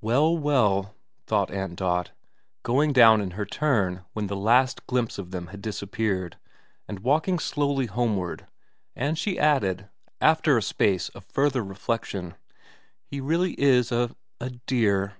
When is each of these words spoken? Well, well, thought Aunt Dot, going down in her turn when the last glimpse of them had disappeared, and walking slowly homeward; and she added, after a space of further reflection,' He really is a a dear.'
Well, 0.00 0.36
well, 0.36 0.96
thought 1.28 1.52
Aunt 1.52 1.76
Dot, 1.76 2.10
going 2.64 2.92
down 2.92 3.20
in 3.20 3.30
her 3.38 3.46
turn 3.46 4.04
when 4.14 4.26
the 4.26 4.34
last 4.34 4.84
glimpse 4.88 5.16
of 5.16 5.30
them 5.30 5.46
had 5.54 5.62
disappeared, 5.62 6.36
and 6.88 6.98
walking 6.98 7.38
slowly 7.38 7.86
homeward; 7.86 8.48
and 8.96 9.16
she 9.16 9.38
added, 9.38 9.88
after 10.20 10.58
a 10.58 10.62
space 10.62 11.08
of 11.10 11.24
further 11.24 11.62
reflection,' 11.64 12.34
He 13.12 13.20
really 13.20 13.52
is 13.60 13.92
a 13.92 14.10
a 14.40 14.50
dear.' 14.66 15.12